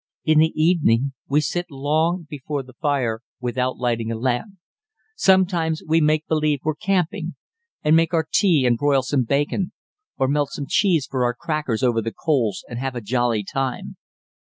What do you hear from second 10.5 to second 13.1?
some cheese for our crackers over the coals, and have a